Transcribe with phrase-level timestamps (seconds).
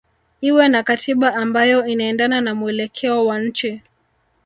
[0.49, 3.81] iwe na katiba ambayo inaendana na mwelekeo wa nchi